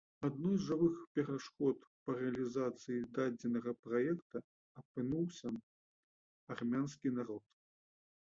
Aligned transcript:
Адной 0.27 0.53
з 0.59 0.63
жывых 0.67 0.93
перашкод 1.17 1.75
да 2.09 2.13
рэалізацыі 2.19 3.03
дадзенага 3.17 3.71
праекта 3.83 4.37
апынуўся 4.83 5.51
армянскі 6.57 7.07
народ. 7.19 7.43